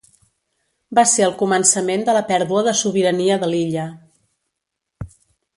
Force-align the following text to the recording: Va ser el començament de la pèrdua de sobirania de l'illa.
Va 0.99 1.03
ser 1.11 1.25
el 1.25 1.35
començament 1.41 2.07
de 2.09 2.17
la 2.19 2.25
pèrdua 2.33 2.65
de 2.71 2.75
sobirania 2.81 3.39
de 3.45 3.53
l'illa. 3.55 3.89